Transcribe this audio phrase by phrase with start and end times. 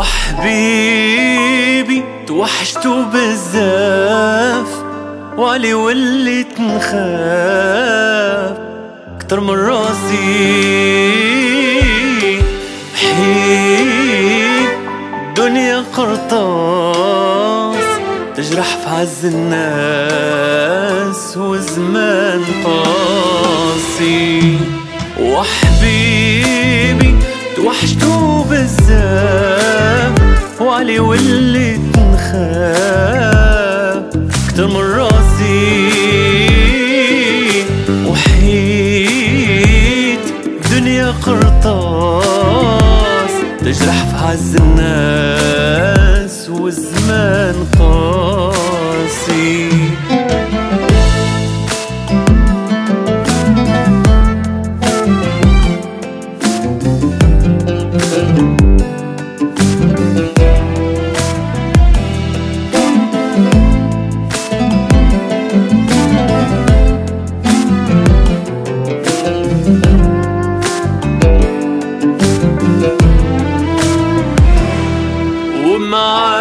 [0.00, 0.72] حبيبي
[2.26, 4.66] توحشتو بزاف
[5.36, 8.56] وعلي وليت نخاف
[9.20, 10.22] كتر من راسي
[12.94, 14.68] حيد
[15.36, 17.84] دنيا قرطاس
[18.36, 20.56] تجرح في عز الناس
[21.36, 24.58] وزمان قاسي.
[25.20, 27.14] وحبيبي
[27.56, 29.51] توحشتو بزاف.
[30.82, 33.32] وعلي وليت نخاف
[34.48, 35.88] كتر من راسي
[38.06, 39.52] وحيد.
[40.70, 42.32] دنيا قرطاس.
[43.60, 49.68] تجرح في عز الناس والزمان قاسي.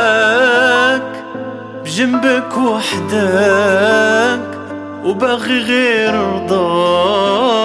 [0.02, 1.12] ومعاك
[1.86, 4.42] بجنبك وحدك
[5.04, 7.62] وبغي غير رضاك.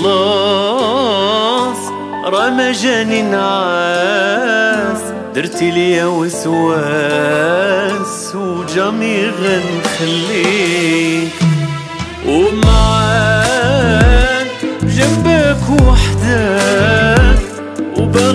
[0.02, 1.78] خلاص
[2.26, 5.02] رمى جاني نعاس.
[5.36, 7.16] درتي لي وسواس
[8.36, 11.34] وجامي غنخليك.
[12.28, 13.64] ومعاك
[14.84, 16.53] جنبك وحدك.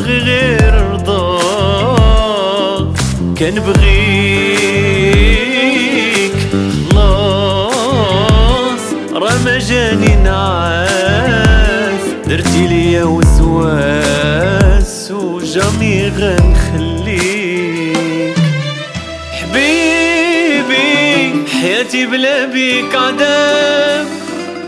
[0.08, 2.96] وباغي غير رضاك
[3.36, 3.92] كان بغيك.
[6.92, 8.80] خلاص
[9.14, 12.00] رمى جاني نعاس.
[12.26, 17.98] درتي لي وسواس وجامي غنخليك.
[19.32, 24.06] حبيبي حياتي بلا بيك عذاب.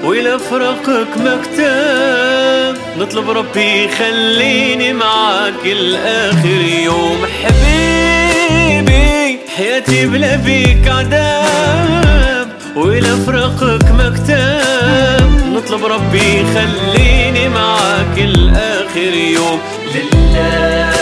[0.05, 2.60] وإلى فراقك مكتاب
[3.01, 7.19] نطلب ربي يخليني معاك لآخر يوم.
[7.43, 15.31] حبيبي حياتي بلا بيك عذاب ولا فراقك مكتب.
[15.55, 19.61] نطلب ربي يخليني معاك لآخر يوم.
[19.95, 20.93] لله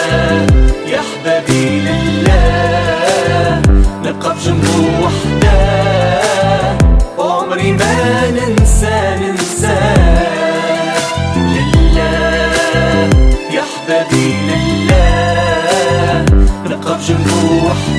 [0.86, 3.62] يا حبابي لله
[4.04, 5.58] نبقى بجنبه وحده.
[7.18, 9.37] وعمري ما ننسى ننسى
[17.08, 17.97] 全部